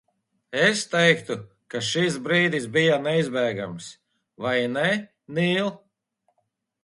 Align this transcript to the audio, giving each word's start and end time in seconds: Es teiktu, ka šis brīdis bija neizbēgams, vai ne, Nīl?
Es 0.67 0.79
teiktu, 0.93 1.35
ka 1.73 1.81
šis 1.89 2.15
brīdis 2.27 2.65
bija 2.77 2.97
neizbēgams, 3.03 3.91
vai 4.45 4.57
ne, 4.77 4.87
Nīl? 5.39 5.73